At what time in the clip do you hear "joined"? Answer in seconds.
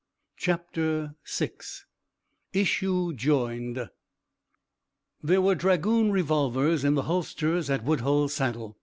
3.13-3.87